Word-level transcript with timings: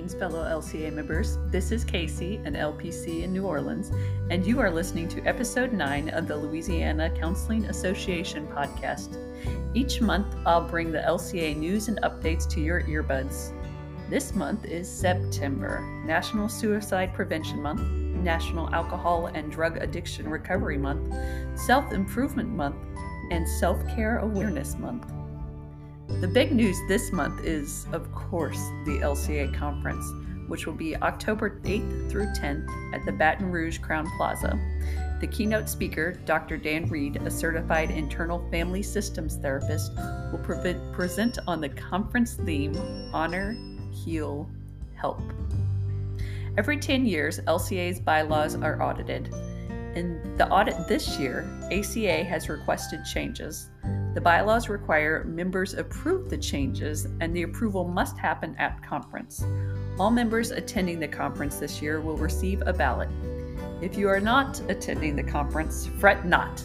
Greetings, 0.00 0.18
fellow 0.18 0.44
LCA 0.44 0.94
members. 0.94 1.36
This 1.48 1.70
is 1.70 1.84
Casey, 1.84 2.36
an 2.46 2.54
LPC 2.54 3.22
in 3.22 3.34
New 3.34 3.44
Orleans, 3.44 3.92
and 4.30 4.46
you 4.46 4.58
are 4.58 4.70
listening 4.70 5.08
to 5.08 5.22
episode 5.26 5.74
9 5.74 6.08
of 6.08 6.26
the 6.26 6.34
Louisiana 6.34 7.10
Counseling 7.10 7.66
Association 7.66 8.46
podcast. 8.46 9.18
Each 9.74 10.00
month, 10.00 10.34
I'll 10.46 10.66
bring 10.66 10.90
the 10.90 11.00
LCA 11.00 11.54
news 11.54 11.88
and 11.88 12.00
updates 12.00 12.48
to 12.48 12.62
your 12.62 12.80
earbuds. 12.84 13.52
This 14.08 14.34
month 14.34 14.64
is 14.64 14.90
September, 14.90 15.82
National 16.06 16.48
Suicide 16.48 17.12
Prevention 17.12 17.60
Month, 17.60 17.82
National 18.22 18.74
Alcohol 18.74 19.26
and 19.26 19.52
Drug 19.52 19.76
Addiction 19.76 20.30
Recovery 20.30 20.78
Month, 20.78 21.14
Self 21.60 21.92
Improvement 21.92 22.48
Month, 22.48 22.76
and 23.30 23.46
Self 23.46 23.86
Care 23.88 24.16
Awareness 24.20 24.78
Month. 24.78 25.12
The 26.18 26.28
big 26.28 26.52
news 26.52 26.76
this 26.86 27.12
month 27.12 27.44
is, 27.44 27.86
of 27.92 28.12
course, 28.12 28.58
the 28.84 28.98
LCA 28.98 29.54
conference, 29.54 30.04
which 30.48 30.66
will 30.66 30.74
be 30.74 30.94
October 30.96 31.60
8th 31.62 32.10
through 32.10 32.26
10th 32.34 32.68
at 32.92 33.06
the 33.06 33.12
Baton 33.12 33.50
Rouge 33.50 33.78
Crowne 33.78 34.06
Plaza. 34.18 34.58
The 35.20 35.26
keynote 35.26 35.68
speaker, 35.68 36.12
Dr. 36.26 36.58
Dan 36.58 36.86
Reed, 36.88 37.16
a 37.16 37.30
certified 37.30 37.90
internal 37.90 38.46
family 38.50 38.82
systems 38.82 39.36
therapist, 39.36 39.92
will 40.30 40.40
pre- 40.42 40.76
present 40.92 41.38
on 41.46 41.60
the 41.60 41.70
conference 41.70 42.34
theme 42.34 42.76
Honor, 43.14 43.56
Heal, 43.90 44.50
Help. 44.94 45.22
Every 46.58 46.78
10 46.78 47.06
years, 47.06 47.40
LCA's 47.40 48.00
bylaws 48.00 48.56
are 48.56 48.82
audited. 48.82 49.32
In 49.94 50.36
the 50.36 50.48
audit 50.48 50.86
this 50.86 51.18
year, 51.18 51.48
ACA 51.72 52.22
has 52.22 52.48
requested 52.48 53.04
changes. 53.04 53.70
The 54.14 54.20
bylaws 54.20 54.68
require 54.68 55.24
members 55.24 55.74
approve 55.74 56.30
the 56.30 56.38
changes, 56.38 57.08
and 57.20 57.34
the 57.34 57.42
approval 57.42 57.84
must 57.84 58.16
happen 58.16 58.54
at 58.56 58.82
conference. 58.82 59.44
All 59.98 60.10
members 60.10 60.52
attending 60.52 61.00
the 61.00 61.08
conference 61.08 61.58
this 61.58 61.82
year 61.82 62.00
will 62.00 62.16
receive 62.16 62.62
a 62.66 62.72
ballot. 62.72 63.08
If 63.80 63.96
you 63.96 64.08
are 64.08 64.20
not 64.20 64.60
attending 64.68 65.16
the 65.16 65.24
conference, 65.24 65.88
fret 65.98 66.24
not. 66.24 66.62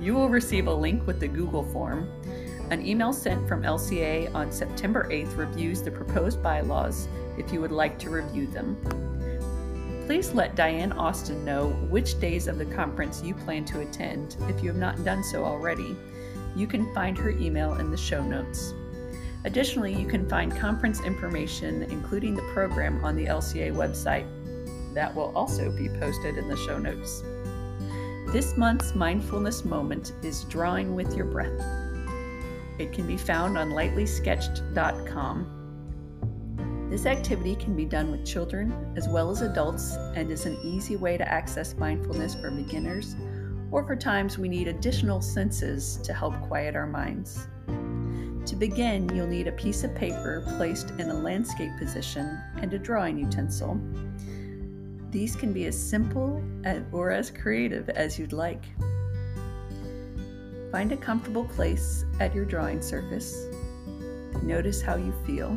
You 0.00 0.14
will 0.14 0.28
receive 0.28 0.66
a 0.66 0.74
link 0.74 1.06
with 1.06 1.18
the 1.18 1.28
Google 1.28 1.64
form. 1.64 2.08
An 2.70 2.86
email 2.86 3.12
sent 3.12 3.48
from 3.48 3.62
LCA 3.62 4.32
on 4.32 4.52
September 4.52 5.08
8th 5.10 5.36
reviews 5.36 5.82
the 5.82 5.90
proposed 5.90 6.40
bylaws 6.40 7.08
if 7.36 7.52
you 7.52 7.60
would 7.60 7.72
like 7.72 7.98
to 7.98 8.10
review 8.10 8.46
them. 8.46 8.76
Please 10.10 10.34
let 10.34 10.56
Diane 10.56 10.90
Austin 10.94 11.44
know 11.44 11.68
which 11.88 12.18
days 12.18 12.48
of 12.48 12.58
the 12.58 12.64
conference 12.64 13.22
you 13.22 13.32
plan 13.32 13.64
to 13.66 13.78
attend 13.78 14.36
if 14.48 14.60
you 14.60 14.68
have 14.68 14.76
not 14.76 15.04
done 15.04 15.22
so 15.22 15.44
already. 15.44 15.94
You 16.56 16.66
can 16.66 16.92
find 16.92 17.16
her 17.16 17.30
email 17.30 17.74
in 17.74 17.92
the 17.92 17.96
show 17.96 18.20
notes. 18.20 18.74
Additionally, 19.44 19.94
you 19.94 20.08
can 20.08 20.28
find 20.28 20.50
conference 20.56 21.00
information, 21.04 21.84
including 21.84 22.34
the 22.34 22.42
program, 22.52 23.04
on 23.04 23.14
the 23.14 23.26
LCA 23.26 23.72
website. 23.72 24.26
That 24.94 25.14
will 25.14 25.30
also 25.36 25.70
be 25.70 25.88
posted 25.88 26.36
in 26.38 26.48
the 26.48 26.56
show 26.56 26.76
notes. 26.76 27.22
This 28.32 28.56
month's 28.56 28.96
mindfulness 28.96 29.64
moment 29.64 30.14
is 30.24 30.42
drawing 30.46 30.96
with 30.96 31.14
your 31.14 31.26
breath. 31.26 31.62
It 32.80 32.92
can 32.92 33.06
be 33.06 33.16
found 33.16 33.56
on 33.56 33.70
lightlysketched.com. 33.70 35.59
This 36.90 37.06
activity 37.06 37.54
can 37.54 37.76
be 37.76 37.84
done 37.84 38.10
with 38.10 38.26
children 38.26 38.92
as 38.96 39.08
well 39.08 39.30
as 39.30 39.42
adults 39.42 39.94
and 40.16 40.28
is 40.28 40.44
an 40.44 40.58
easy 40.64 40.96
way 40.96 41.16
to 41.16 41.32
access 41.32 41.76
mindfulness 41.76 42.34
for 42.34 42.50
beginners 42.50 43.14
or 43.70 43.86
for 43.86 43.94
times 43.94 44.38
we 44.38 44.48
need 44.48 44.66
additional 44.66 45.22
senses 45.22 45.98
to 46.02 46.12
help 46.12 46.34
quiet 46.42 46.74
our 46.74 46.88
minds. 46.88 47.46
To 48.46 48.56
begin, 48.56 49.08
you'll 49.14 49.28
need 49.28 49.46
a 49.46 49.52
piece 49.52 49.84
of 49.84 49.94
paper 49.94 50.42
placed 50.56 50.90
in 50.98 51.10
a 51.10 51.14
landscape 51.14 51.70
position 51.78 52.40
and 52.56 52.74
a 52.74 52.78
drawing 52.78 53.18
utensil. 53.18 53.80
These 55.10 55.36
can 55.36 55.52
be 55.52 55.66
as 55.66 55.78
simple 55.78 56.42
or 56.90 57.12
as 57.12 57.30
creative 57.30 57.88
as 57.90 58.18
you'd 58.18 58.32
like. 58.32 58.64
Find 60.72 60.90
a 60.90 60.96
comfortable 60.96 61.44
place 61.44 62.04
at 62.18 62.34
your 62.34 62.44
drawing 62.44 62.82
surface. 62.82 63.46
Notice 64.42 64.82
how 64.82 64.96
you 64.96 65.12
feel. 65.24 65.56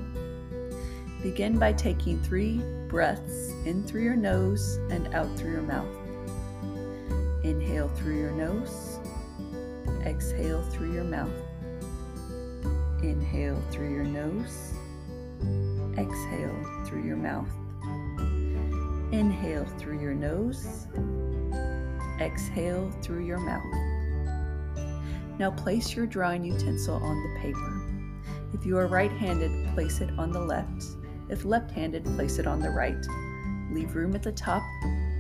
Begin 1.24 1.58
by 1.58 1.72
taking 1.72 2.22
three 2.22 2.58
breaths 2.90 3.54
in 3.66 3.82
through 3.88 4.04
your 4.04 4.18
nose 4.18 4.78
and 4.92 5.08
out 5.16 5.34
through 5.38 5.54
your 5.54 5.62
mouth. 5.62 5.88
Inhale 7.46 7.88
through 7.88 8.20
your 8.20 8.32
nose, 8.32 9.00
exhale 10.06 10.62
through 10.64 10.94
your 10.94 11.06
mouth. 11.06 11.32
Inhale 13.02 13.62
through 13.72 13.94
your 13.94 14.04
nose, 14.04 14.74
exhale 15.98 16.84
through 16.86 17.04
your 17.06 17.16
mouth. 17.16 17.48
Inhale 19.14 19.66
through 19.78 20.02
your 20.02 20.14
nose, 20.14 20.88
exhale 22.20 22.92
through 23.02 23.26
your 23.26 23.40
mouth. 23.40 23.64
Now 25.40 25.52
place 25.52 25.96
your 25.96 26.06
drawing 26.06 26.44
utensil 26.44 26.96
on 26.96 27.16
the 27.24 27.40
paper. 27.40 27.82
If 28.54 28.66
you 28.66 28.78
are 28.78 28.88
right 28.88 29.12
handed, 29.12 29.74
place 29.74 30.02
it 30.02 30.10
on 30.20 30.34
the 30.34 30.42
left. 30.42 30.84
If 31.34 31.46
left 31.46 31.72
handed, 31.72 32.06
place 32.06 32.38
it 32.38 32.46
on 32.46 32.60
the 32.60 32.70
right. 32.70 33.08
Leave 33.72 33.96
room 33.96 34.14
at 34.14 34.22
the 34.22 34.32
top 34.32 34.62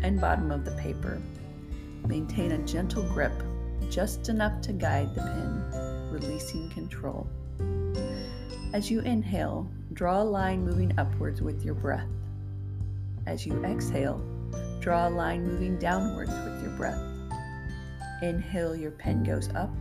and 0.03 0.21
bottom 0.21 0.51
of 0.51 0.63
the 0.63 0.73
paper. 0.73 1.19
Maintain 2.07 2.51
a 2.51 2.59
gentle 2.59 3.01
grip, 3.01 3.33
just 3.89 4.29
enough 4.29 4.61
to 4.61 4.73
guide 4.73 5.15
the 5.15 5.21
pen, 5.21 6.11
releasing 6.11 6.69
control. 6.69 7.27
As 8.73 8.91
you 8.91 8.99
inhale, 8.99 9.67
draw 9.93 10.21
a 10.21 10.23
line 10.23 10.63
moving 10.63 10.93
upwards 10.99 11.41
with 11.41 11.65
your 11.65 11.73
breath. 11.73 12.07
As 13.25 13.47
you 13.47 13.65
exhale, 13.65 14.21
draw 14.81 15.07
a 15.07 15.09
line 15.09 15.43
moving 15.43 15.79
downwards 15.79 16.29
with 16.29 16.61
your 16.61 16.77
breath. 16.77 17.01
Inhale, 18.21 18.75
your 18.75 18.91
pen 18.91 19.23
goes 19.23 19.49
up. 19.55 19.73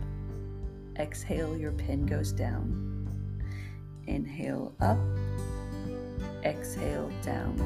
Exhale, 0.97 1.55
your 1.55 1.73
pen 1.73 2.07
goes 2.07 2.31
down. 2.31 3.07
Inhale 4.07 4.73
up. 4.81 4.97
Exhale 6.43 7.11
down. 7.23 7.57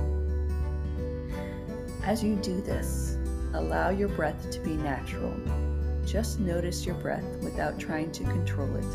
As 2.04 2.24
you 2.24 2.36
do 2.36 2.62
this, 2.62 3.18
Allow 3.54 3.90
your 3.90 4.10
breath 4.10 4.52
to 4.52 4.60
be 4.60 4.76
natural. 4.76 5.34
Just 6.06 6.40
notice 6.40 6.86
your 6.86 6.96
breath 6.96 7.26
without 7.42 7.80
trying 7.80 8.12
to 8.12 8.24
control 8.26 8.76
it. 8.76 8.86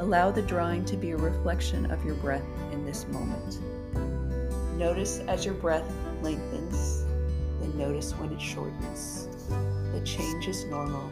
Allow 0.00 0.30
the 0.30 0.42
drawing 0.42 0.84
to 0.86 0.96
be 0.96 1.12
a 1.12 1.16
reflection 1.16 1.90
of 1.90 2.04
your 2.04 2.16
breath 2.16 2.44
in 2.72 2.84
this 2.84 3.06
moment. 3.08 3.60
Notice 4.76 5.20
as 5.20 5.44
your 5.44 5.54
breath 5.54 5.90
lengthens, 6.22 7.04
then 7.60 7.78
notice 7.78 8.12
when 8.12 8.32
it 8.32 8.40
shortens. 8.40 9.28
The 9.92 10.02
change 10.04 10.48
is 10.48 10.64
normal. 10.64 11.10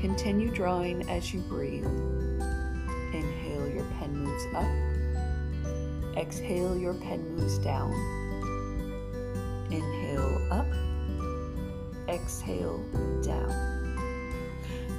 Continue 0.00 0.50
drawing 0.50 1.08
as 1.08 1.32
you 1.32 1.40
breathe. 1.40 1.86
Inhale, 3.14 3.68
your 3.68 3.84
pen 3.98 4.16
moves 4.16 4.44
up. 4.54 4.91
Exhale, 6.16 6.76
your 6.76 6.94
pen 6.94 7.36
moves 7.36 7.58
down. 7.58 7.92
Inhale 9.70 10.46
up, 10.50 10.66
exhale 12.08 12.78
down. 13.22 13.72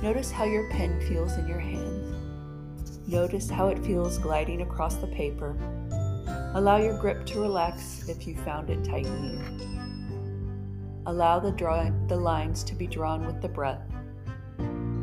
Notice 0.02 0.32
how 0.32 0.44
your 0.44 0.70
pen 0.70 1.00
feels 1.08 1.38
in 1.38 1.48
your 1.48 1.60
hand. 1.60 2.14
Notice 3.08 3.50
how 3.50 3.68
it 3.68 3.80
feels 3.86 4.18
gliding 4.18 4.62
across 4.62 4.96
the 4.96 5.08
paper. 5.08 5.56
Allow 6.56 6.78
your 6.78 6.98
grip 6.98 7.26
to 7.28 7.42
relax 7.42 8.08
if 8.10 8.26
you 8.26 8.36
found 8.38 8.70
it 8.70 8.84
tightening. 8.84 9.42
Allow 11.06 11.40
the, 11.40 11.52
draw- 11.52 11.92
the 12.08 12.16
lines 12.16 12.64
to 12.64 12.76
be 12.76 12.88
drawn 12.88 13.26
with 13.26 13.42
the 13.42 13.50
breath. 13.50 13.82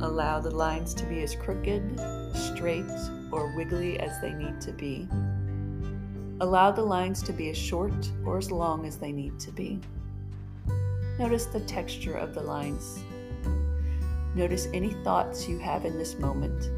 Allow 0.00 0.41
the 0.41 0.51
lines 0.51 0.95
to 0.95 1.04
be 1.04 1.22
as 1.22 1.34
crooked, 1.34 2.01
straight, 2.34 2.91
or 3.30 3.54
wiggly 3.54 4.01
as 4.01 4.21
they 4.21 4.33
need 4.33 4.60
to 4.63 4.72
be. 4.72 5.09
Allow 6.42 6.71
the 6.71 6.83
lines 6.83 7.22
to 7.25 7.34
be 7.34 7.51
as 7.51 7.59
short 7.59 8.10
or 8.25 8.39
as 8.39 8.51
long 8.51 8.87
as 8.87 8.97
they 8.97 9.13
need 9.13 9.39
to 9.41 9.51
be. 9.51 9.78
Notice 11.19 11.45
the 11.45 11.60
texture 11.60 12.15
of 12.15 12.34
the 12.34 12.41
lines. 12.41 13.04
Notice 14.34 14.66
any 14.72 14.95
thoughts 15.04 15.47
you 15.47 15.59
have 15.59 15.84
in 15.84 15.98
this 15.98 16.19
moment. 16.19 16.71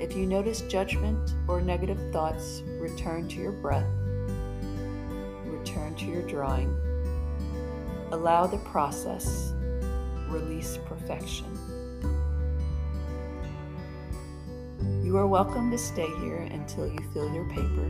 If 0.00 0.16
you 0.16 0.26
notice 0.26 0.62
judgment 0.62 1.34
or 1.46 1.60
negative 1.60 2.12
thoughts, 2.12 2.62
return 2.80 3.28
to 3.28 3.36
your 3.36 3.52
breath. 3.52 3.86
Return 5.44 5.94
to 5.94 6.04
your 6.04 6.22
drawing. 6.22 6.76
Allow 8.10 8.48
the 8.48 8.58
process. 8.58 9.52
Release 10.28 10.78
perfection. 10.86 11.46
You 15.14 15.20
are 15.20 15.28
welcome 15.28 15.70
to 15.70 15.78
stay 15.78 16.08
here 16.18 16.48
until 16.50 16.88
you 16.88 16.98
fill 17.12 17.32
your 17.32 17.44
paper. 17.44 17.88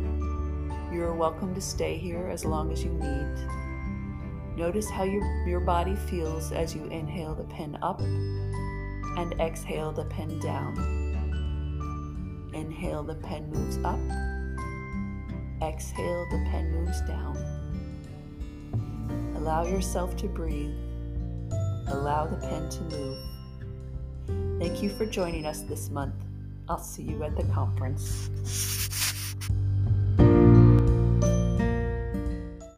You 0.92 1.04
are 1.04 1.14
welcome 1.14 1.54
to 1.54 1.60
stay 1.62 1.96
here 1.96 2.28
as 2.28 2.44
long 2.44 2.70
as 2.70 2.84
you 2.84 2.90
need. 2.90 4.58
Notice 4.58 4.90
how 4.90 5.04
your, 5.04 5.24
your 5.46 5.60
body 5.60 5.96
feels 5.96 6.52
as 6.52 6.74
you 6.74 6.84
inhale 6.88 7.34
the 7.34 7.44
pen 7.44 7.78
up 7.80 8.02
and 8.02 9.34
exhale 9.40 9.90
the 9.90 10.04
pen 10.04 10.38
down. 10.38 10.76
Inhale, 12.52 13.02
the 13.02 13.14
pen 13.14 13.50
moves 13.50 13.78
up. 13.78 13.98
exhale, 15.66 16.26
the 16.30 16.44
pen 16.50 16.72
moves 16.72 17.00
down. 17.08 17.38
Allow 19.36 19.64
yourself 19.64 20.14
to 20.18 20.28
breathe. 20.28 20.76
Allow 21.88 22.26
the 22.26 22.36
pen 22.36 22.68
to 22.68 22.82
move. 22.94 23.18
Thank 24.60 24.82
you 24.82 24.90
for 24.90 25.06
joining 25.06 25.46
us 25.46 25.62
this 25.62 25.88
month. 25.88 26.23
I'll 26.68 26.78
see 26.78 27.02
you 27.02 27.22
at 27.22 27.36
the 27.36 27.44
conference. 27.44 28.30